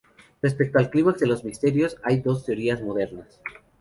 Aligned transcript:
Respecto 0.41 0.79
al 0.79 0.89
clímax 0.89 1.19
de 1.19 1.27
los 1.27 1.43
misterios, 1.45 1.95
hay 2.01 2.21
dos 2.21 2.43
teorías 2.43 2.81
modernas. 2.81 3.39